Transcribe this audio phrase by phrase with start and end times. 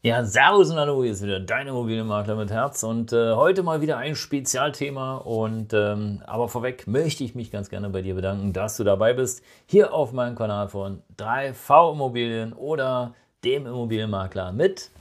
[0.00, 3.80] Ja, Servus und Hallo, hier ist wieder dein Immobilienmakler mit Herz und äh, heute mal
[3.80, 8.52] wieder ein Spezialthema und ähm, aber vorweg möchte ich mich ganz gerne bei dir bedanken,
[8.52, 14.92] dass du dabei bist, hier auf meinem Kanal von 3V Immobilien oder dem Immobilienmakler mit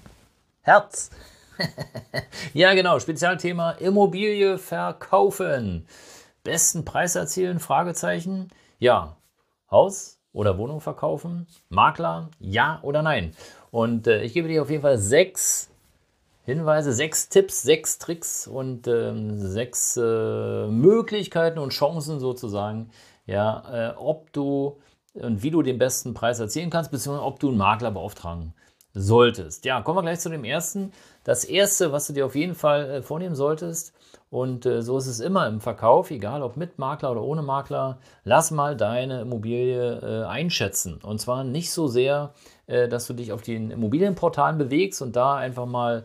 [0.62, 1.12] Herz.
[2.56, 5.86] ja, genau, Spezialthema Immobilie verkaufen.
[6.44, 7.60] Besten Preis erzielen?
[7.60, 8.50] Fragezeichen.
[8.80, 9.16] Ja,
[9.70, 11.46] Haus oder Wohnung verkaufen?
[11.70, 12.30] Makler?
[12.40, 13.36] Ja oder nein?
[13.72, 15.70] Und äh, ich gebe dir auf jeden Fall sechs
[16.46, 22.90] Hinweise, sechs Tipps, sechs Tricks und ähm, sechs äh, Möglichkeiten und Chancen sozusagen,
[23.26, 24.78] ja, äh, ob du
[25.14, 28.54] und wie du den besten Preis erzielen kannst, beziehungsweise ob du einen Makler beauftragen
[28.98, 29.66] solltest.
[29.66, 30.92] Ja, kommen wir gleich zu dem ersten.
[31.24, 33.94] Das erste, was du dir auf jeden Fall äh, vornehmen solltest,
[34.30, 38.00] und äh, so ist es immer im Verkauf, egal ob mit Makler oder ohne Makler,
[38.26, 41.00] lass mal deine Immobilie äh, einschätzen.
[41.02, 42.34] Und zwar nicht so sehr,
[42.90, 46.04] dass du dich auf den Immobilienportalen bewegst und da einfach mal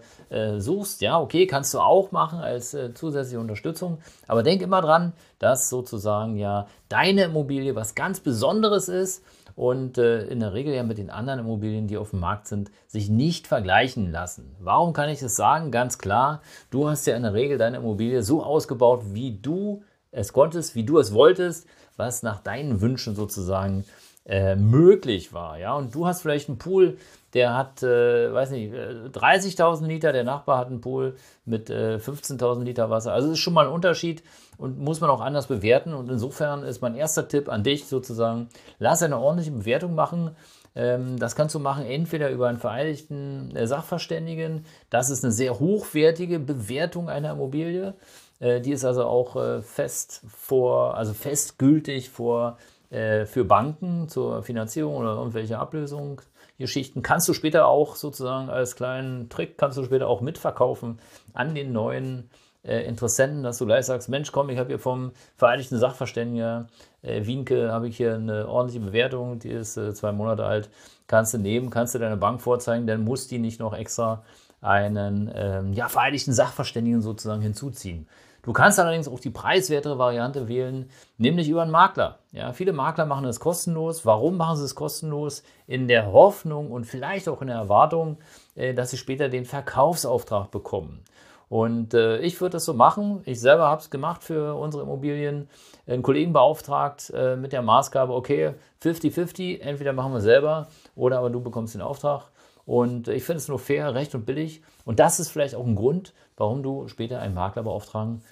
[0.58, 1.00] suchst.
[1.00, 3.98] Ja, okay, kannst du auch machen als zusätzliche Unterstützung.
[4.28, 9.24] Aber denk immer dran, dass sozusagen ja deine Immobilie was ganz Besonderes ist
[9.54, 12.70] und äh, in der Regel ja mit den anderen Immobilien, die auf dem Markt sind,
[12.86, 14.56] sich nicht vergleichen lassen.
[14.60, 15.70] Warum kann ich das sagen?
[15.70, 20.32] Ganz klar, du hast ja in der Regel deine Immobilie so ausgebaut, wie du es
[20.32, 23.84] konntest, wie du es wolltest, was nach deinen Wünschen sozusagen
[24.26, 25.58] äh, möglich war.
[25.58, 25.74] Ja?
[25.74, 26.96] Und du hast vielleicht einen Pool,
[27.34, 31.96] der hat, äh, weiß nicht, 30.000 äh, Liter, der Nachbar hat einen Pool mit äh,
[31.96, 33.12] 15.000 Liter Wasser.
[33.12, 34.22] Also das ist schon mal ein Unterschied
[34.58, 35.94] und muss man auch anders bewerten.
[35.94, 40.36] Und insofern ist mein erster Tipp an dich sozusagen, lass eine ordentliche Bewertung machen.
[40.74, 44.66] Ähm, das kannst du machen entweder über einen vereinigten äh, Sachverständigen.
[44.90, 47.94] Das ist eine sehr hochwertige Bewertung einer Immobilie.
[48.40, 52.58] Äh, die ist also auch fest vor, also festgültig vor
[52.92, 57.02] äh, für Banken zur Finanzierung oder irgendwelche Ablösungsgeschichten.
[57.02, 60.98] Kannst du später auch sozusagen als kleinen Trick, kannst du später auch mitverkaufen
[61.32, 62.28] an den neuen
[62.64, 66.68] äh, Interessenten, dass du gleich sagst, Mensch, komm, ich habe hier vom Vereinigten Sachverständiger
[67.00, 70.68] äh, Wienke, habe ich hier eine ordentliche Bewertung, die ist äh, zwei Monate alt,
[71.06, 74.22] kannst du nehmen, kannst du deine Bank vorzeigen, dann muss die nicht noch extra
[74.60, 78.06] einen ähm, ja, Vereinigten Sachverständigen sozusagen hinzuziehen.
[78.42, 82.18] Du kannst allerdings auch die preiswertere Variante wählen, nämlich über einen Makler.
[82.32, 84.04] Ja, viele Makler machen es kostenlos.
[84.04, 85.44] Warum machen sie es kostenlos?
[85.68, 88.18] In der Hoffnung und vielleicht auch in der Erwartung,
[88.56, 91.04] äh, dass sie später den Verkaufsauftrag bekommen.
[91.48, 93.20] Und äh, ich würde das so machen.
[93.26, 95.48] Ich selber habe es gemacht für unsere Immobilien.
[95.86, 100.66] Einen Kollegen beauftragt äh, mit der Maßgabe, okay, 50-50, entweder machen wir selber
[100.96, 102.32] oder aber du bekommst den Auftrag.
[102.64, 104.62] Und ich finde es nur fair, recht und billig.
[104.84, 108.22] Und das ist vielleicht auch ein Grund, warum du später einen Makler beauftragen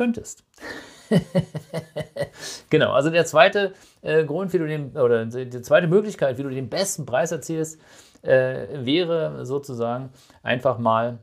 [0.00, 0.44] könntest.
[2.70, 6.48] genau, also der zweite äh, Grund, wie du den, oder die zweite Möglichkeit, wie du
[6.48, 7.78] den besten Preis erzielst,
[8.22, 10.08] äh, wäre sozusagen
[10.42, 11.18] einfach mal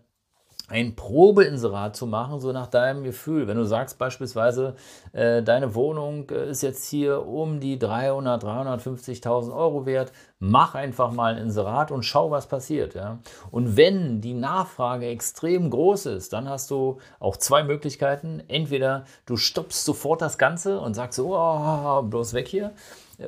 [0.70, 3.48] ein Probeinserat zu machen, so nach deinem Gefühl.
[3.48, 4.76] Wenn du sagst beispielsweise,
[5.14, 11.12] äh, deine Wohnung äh, ist jetzt hier um die 300, 350.000 Euro wert, mach einfach
[11.14, 12.96] mal ein Inserat und schau, was passiert.
[12.96, 13.20] Ja?
[13.50, 18.44] Und wenn die Nachfrage extrem groß ist, dann hast du auch zwei Möglichkeiten.
[18.50, 22.74] Entweder du stoppst sofort das Ganze und sagst, oh, bloß weg hier.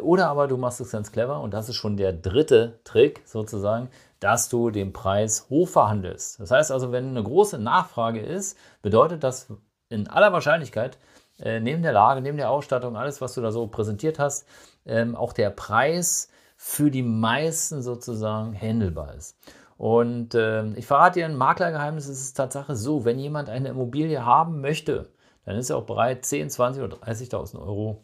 [0.01, 3.89] Oder aber du machst es ganz clever und das ist schon der dritte Trick sozusagen
[4.19, 6.39] dass du den Preis hochverhandelst.
[6.39, 9.51] Das heißt also, wenn eine große Nachfrage ist, bedeutet das
[9.89, 10.97] in aller Wahrscheinlichkeit,
[11.39, 14.45] äh, neben der Lage, neben der Ausstattung, alles, was du da so präsentiert hast,
[14.85, 19.37] ähm, auch der Preis für die meisten sozusagen handelbar ist.
[19.77, 24.25] Und äh, ich verrate dir ein Maklergeheimnis, es ist Tatsache so, wenn jemand eine Immobilie
[24.25, 25.09] haben möchte,
[25.45, 28.03] dann ist er auch bereit, 10, 20 oder 30.000 Euro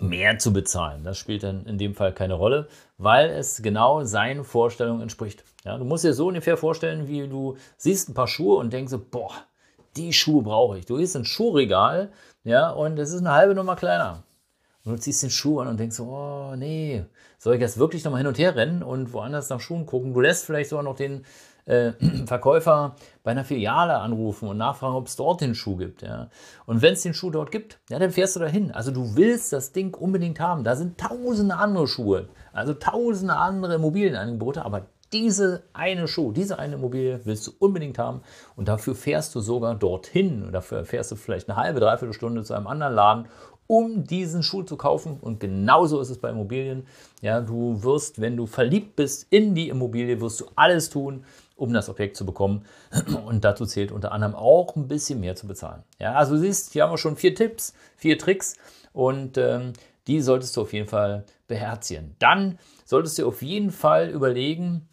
[0.00, 1.04] mehr zu bezahlen.
[1.04, 2.68] Das spielt dann in dem Fall keine Rolle,
[2.98, 5.44] weil es genau seinen Vorstellungen entspricht.
[5.64, 8.94] Ja, du musst dir so ungefähr vorstellen, wie du siehst ein paar Schuhe und denkst,
[9.10, 9.32] boah,
[9.96, 10.86] die Schuhe brauche ich.
[10.86, 12.10] Du gehst ins Schuhregal,
[12.42, 14.24] ja, und es ist eine halbe Nummer kleiner.
[14.84, 17.04] Und du ziehst den Schuh an und denkst, oh nee,
[17.38, 20.12] soll ich jetzt wirklich nochmal hin und her rennen und woanders nach Schuhen gucken?
[20.12, 21.24] Du lässt vielleicht sogar noch den
[21.66, 21.92] äh,
[22.26, 26.02] Verkäufer bei einer Filiale anrufen und nachfragen, ob es dort den Schuh gibt.
[26.02, 26.28] Ja.
[26.66, 28.70] Und wenn es den Schuh dort gibt, ja, dann fährst du dahin.
[28.72, 30.64] Also du willst das Ding unbedingt haben.
[30.64, 36.74] Da sind tausende andere Schuhe, also tausende andere Immobilienangebote, aber diese eine Show, diese eine
[36.74, 38.22] Immobilie willst du unbedingt haben
[38.56, 42.42] und dafür fährst du sogar dorthin und dafür fährst du vielleicht eine halbe, dreiviertel Stunde
[42.42, 43.28] zu einem anderen Laden,
[43.66, 45.18] um diesen Schuh zu kaufen.
[45.20, 46.86] Und genauso ist es bei Immobilien.
[47.22, 51.24] Ja, du wirst, wenn du verliebt bist in die Immobilie, wirst du alles tun,
[51.56, 52.64] um das Objekt zu bekommen.
[53.26, 55.82] Und dazu zählt unter anderem auch ein bisschen mehr zu bezahlen.
[55.98, 58.56] Ja, also du siehst, hier haben wir schon vier Tipps, vier Tricks
[58.92, 59.72] und ähm,
[60.06, 62.14] die solltest du auf jeden Fall beherzigen.
[62.18, 64.88] Dann solltest du auf jeden Fall überlegen,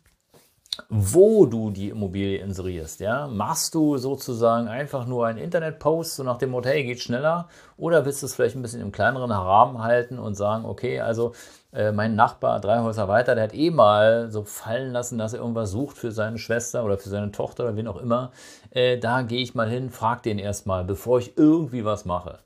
[0.89, 3.01] wo du die Immobilie inserierst.
[3.01, 3.27] Ja?
[3.27, 7.49] Machst du sozusagen einfach nur einen Internetpost, so nach dem Motto, hey, geht schneller?
[7.77, 11.33] Oder willst du es vielleicht ein bisschen im kleineren Rahmen halten und sagen, okay, also
[11.73, 15.39] äh, mein Nachbar drei Häuser weiter, der hat eh mal so fallen lassen, dass er
[15.39, 18.31] irgendwas sucht für seine Schwester oder für seine Tochter oder wen auch immer.
[18.71, 22.39] Äh, da gehe ich mal hin, frag den erstmal, bevor ich irgendwie was mache.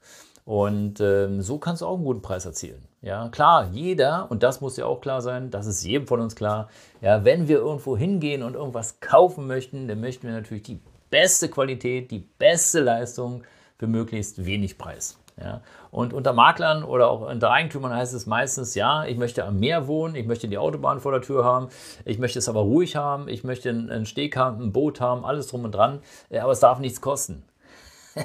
[0.45, 2.87] Und ähm, so kannst du auch einen guten Preis erzielen.
[3.01, 6.35] Ja, klar, jeder, und das muss ja auch klar sein, das ist jedem von uns
[6.35, 6.69] klar,
[7.01, 10.79] ja, wenn wir irgendwo hingehen und irgendwas kaufen möchten, dann möchten wir natürlich die
[11.09, 13.43] beste Qualität, die beste Leistung
[13.77, 15.17] für möglichst wenig Preis.
[15.41, 15.61] Ja.
[15.91, 19.87] Und unter Maklern oder auch unter Eigentümern heißt es meistens, ja, ich möchte am Meer
[19.87, 21.67] wohnen, ich möchte die Autobahn vor der Tür haben,
[22.05, 25.47] ich möchte es aber ruhig haben, ich möchte einen Steg haben, ein Boot haben, alles
[25.47, 25.99] drum und dran,
[26.29, 27.43] äh, aber es darf nichts kosten.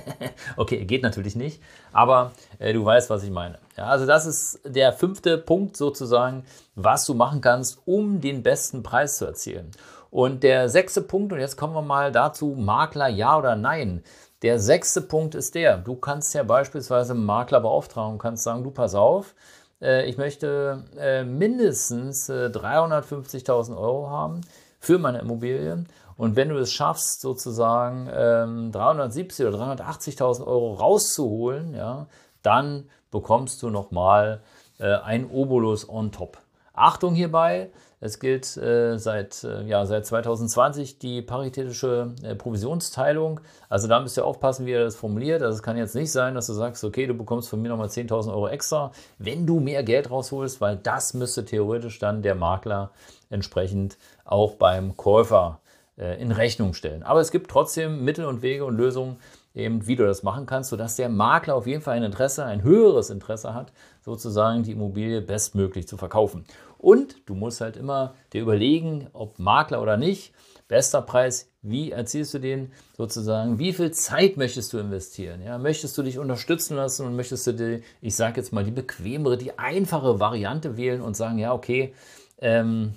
[0.56, 1.60] okay, geht natürlich nicht,
[1.92, 2.30] aber
[2.60, 3.58] äh, du weißt, was ich meine.
[3.76, 6.44] Ja, also das ist der fünfte Punkt sozusagen,
[6.76, 9.72] was du machen kannst, um den besten Preis zu erzielen.
[10.10, 14.02] Und der sechste Punkt, und jetzt kommen wir mal dazu, Makler ja oder nein.
[14.42, 18.64] Der sechste Punkt ist der, du kannst ja beispielsweise einen Makler beauftragen und kannst sagen,
[18.64, 19.34] du pass auf,
[19.82, 24.40] äh, ich möchte äh, mindestens äh, 350.000 Euro haben
[24.78, 25.84] für meine Immobilie
[26.16, 32.06] und wenn du es schaffst, sozusagen ähm, 370 oder 380.000 Euro rauszuholen, ja,
[32.42, 34.40] dann bekommst du nochmal
[34.78, 36.38] äh, ein Obolus on top.
[36.72, 37.70] Achtung hierbei,
[38.02, 43.40] es gilt äh, seit, äh, ja, seit 2020 die paritätische äh, Provisionsteilung.
[43.68, 45.42] Also da müsst ihr aufpassen, wie ihr das formuliert.
[45.42, 47.88] Also es kann jetzt nicht sein, dass du sagst, okay, du bekommst von mir nochmal
[47.88, 52.90] 10.000 Euro extra, wenn du mehr Geld rausholst, weil das müsste theoretisch dann der Makler
[53.28, 55.60] entsprechend auch beim Käufer
[55.98, 57.02] äh, in Rechnung stellen.
[57.02, 59.18] Aber es gibt trotzdem Mittel und Wege und Lösungen,
[59.54, 62.62] eben, wie du das machen kannst, sodass der Makler auf jeden Fall ein Interesse, ein
[62.62, 66.44] höheres Interesse hat, sozusagen die Immobilie bestmöglich zu verkaufen.
[66.80, 70.32] Und du musst halt immer dir überlegen, ob Makler oder nicht,
[70.66, 75.42] bester Preis, wie erzielst du den sozusagen, wie viel Zeit möchtest du investieren?
[75.42, 78.70] Ja, möchtest du dich unterstützen lassen und möchtest du die, ich sage jetzt mal, die
[78.70, 81.92] bequemere, die einfache Variante wählen und sagen, ja, okay,
[82.38, 82.94] ähm,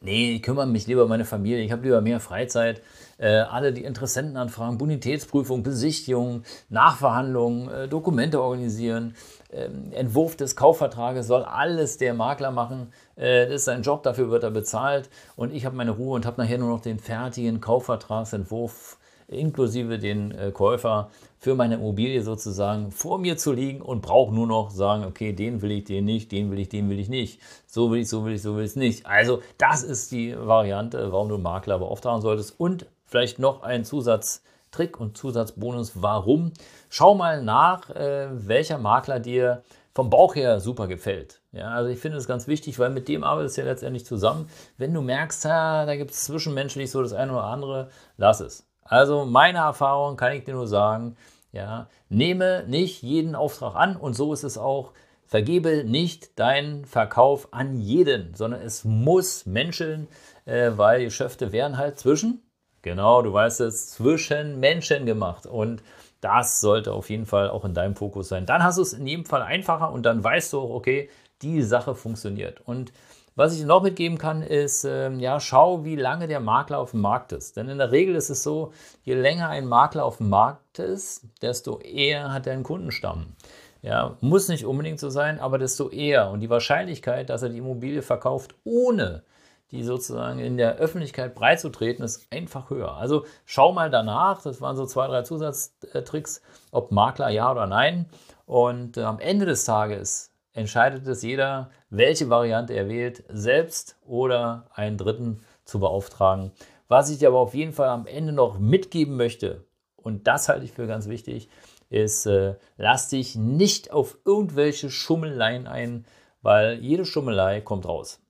[0.00, 2.82] nee, ich kümmere mich lieber um meine Familie, ich habe lieber mehr Freizeit.
[3.18, 9.14] Äh, alle die Interessentenanfragen, Bonitätsprüfung, Besichtigung, Nachverhandlungen, äh, Dokumente organisieren,
[9.50, 12.92] äh, Entwurf des Kaufvertrages soll alles der Makler machen.
[13.16, 16.24] Äh, das ist sein Job, dafür wird er bezahlt und ich habe meine Ruhe und
[16.24, 18.96] habe nachher nur noch den fertigen Kaufvertragsentwurf
[19.30, 24.46] inklusive den äh, Käufer für meine Immobilie sozusagen vor mir zu liegen und brauche nur
[24.46, 27.40] noch sagen, okay, den will ich, den nicht, den will ich, den will ich nicht,
[27.66, 29.06] so will ich, so will ich, so will ich es nicht.
[29.06, 33.84] Also das ist die Variante, warum du einen Makler beauftragen solltest und vielleicht noch ein
[33.84, 36.52] Zusatztrick und Zusatzbonus, warum.
[36.90, 39.62] Schau mal nach, äh, welcher Makler dir
[39.94, 41.40] vom Bauch her super gefällt.
[41.52, 44.48] Ja, also ich finde es ganz wichtig, weil mit dem arbeitest du ja letztendlich zusammen.
[44.76, 48.69] Wenn du merkst, ha, da gibt es zwischenmenschlich so das eine oder andere, lass es.
[48.90, 51.16] Also meine Erfahrung kann ich dir nur sagen,
[51.52, 54.92] ja, nehme nicht jeden Auftrag an und so ist es auch.
[55.24, 60.08] Vergebe nicht deinen Verkauf an jeden, sondern es muss menscheln,
[60.44, 62.42] äh, weil Geschäfte werden halt zwischen,
[62.82, 65.46] genau, du weißt es, zwischen Menschen gemacht.
[65.46, 65.84] Und
[66.20, 68.44] das sollte auf jeden Fall auch in deinem Fokus sein.
[68.44, 71.08] Dann hast du es in jedem Fall einfacher und dann weißt du auch, okay,
[71.42, 72.60] die Sache funktioniert.
[72.66, 72.92] Und
[73.40, 77.00] was ich noch mitgeben kann, ist, ähm, ja, schau, wie lange der Makler auf dem
[77.00, 77.56] Markt ist.
[77.56, 81.24] Denn in der Regel ist es so, je länger ein Makler auf dem Markt ist,
[81.40, 83.34] desto eher hat er einen Kundenstamm.
[83.80, 86.28] Ja, muss nicht unbedingt so sein, aber desto eher.
[86.30, 89.22] Und die Wahrscheinlichkeit, dass er die Immobilie verkauft, ohne
[89.70, 92.98] die sozusagen in der Öffentlichkeit breit zu treten, ist einfach höher.
[92.98, 96.42] Also schau mal danach, das waren so zwei, drei Zusatztricks,
[96.72, 98.04] ob Makler ja oder nein.
[98.44, 104.66] Und äh, am Ende des Tages entscheidet es jeder, welche Variante er wählt, selbst oder
[104.74, 106.52] einen Dritten zu beauftragen.
[106.88, 109.64] Was ich dir aber auf jeden Fall am Ende noch mitgeben möchte,
[109.96, 111.48] und das halte ich für ganz wichtig,
[111.88, 116.04] ist, äh, lass dich nicht auf irgendwelche Schummeleien ein,
[116.42, 118.20] weil jede Schummelei kommt raus.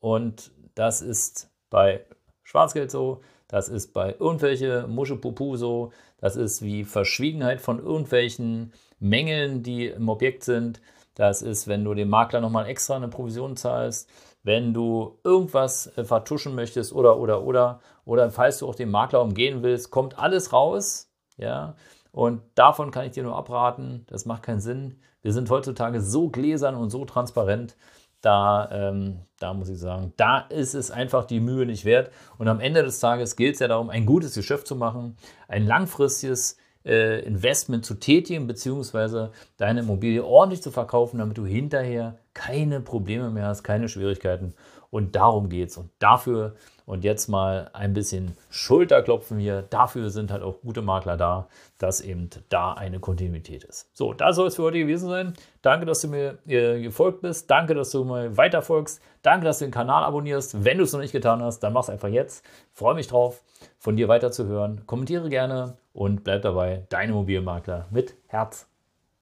[0.00, 2.04] Und das ist bei
[2.42, 9.62] Schwarzgeld so, das ist bei irgendwelche Muschepupu so, das ist wie Verschwiegenheit von irgendwelchen Mängeln,
[9.62, 10.80] die im Objekt sind.
[11.14, 14.08] Das ist, wenn du dem Makler nochmal extra eine Provision zahlst.
[14.44, 19.22] wenn du irgendwas äh, vertuschen möchtest oder, oder, oder, oder falls du auch den Makler
[19.22, 21.10] umgehen willst, kommt alles raus.
[21.36, 21.74] Ja,
[22.10, 24.04] und davon kann ich dir nur abraten.
[24.08, 25.00] Das macht keinen Sinn.
[25.22, 27.76] Wir sind heutzutage so gläsern und so transparent.
[28.20, 32.12] Da, ähm, da muss ich sagen, da ist es einfach die Mühe nicht wert.
[32.38, 35.16] Und am Ende des Tages gilt es ja darum, ein gutes Geschäft zu machen,
[35.48, 42.18] ein langfristiges äh, Investment zu tätigen, beziehungsweise deine Immobilie ordentlich zu verkaufen, damit du hinterher
[42.34, 44.54] keine Probleme mehr hast, keine Schwierigkeiten.
[44.90, 45.76] Und darum geht es.
[45.76, 46.54] Und dafür,
[46.86, 51.48] und jetzt mal ein bisschen Schulterklopfen hier, dafür sind halt auch gute Makler da,
[51.78, 53.88] dass eben da eine Kontinuität ist.
[53.92, 55.34] So, da soll es für heute gewesen sein.
[55.62, 57.50] Danke, dass du mir äh, gefolgt bist.
[57.50, 59.00] Danke, dass du mir weiter folgst.
[59.22, 60.64] Danke, dass du den Kanal abonnierst.
[60.64, 62.44] Wenn du es noch nicht getan hast, dann mach es einfach jetzt.
[62.72, 63.42] Freue mich drauf,
[63.78, 64.82] von dir weiter zu hören.
[64.86, 66.84] Kommentiere gerne und bleib dabei.
[66.88, 68.71] Dein Immobilienmakler mit Herz.